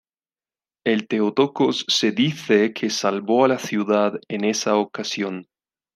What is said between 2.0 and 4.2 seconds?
dice que salvó a la ciudad